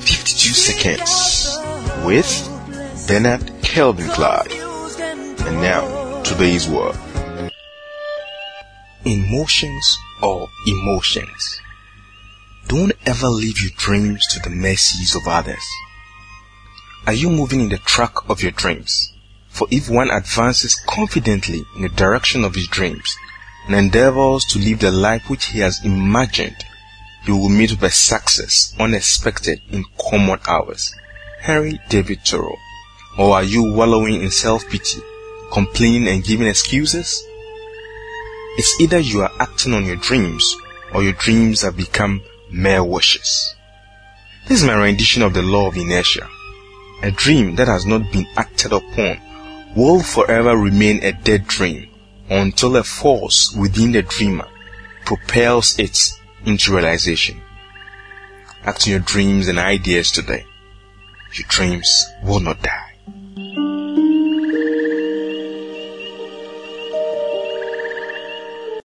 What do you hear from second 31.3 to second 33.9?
Henry David Thoreau. Or are you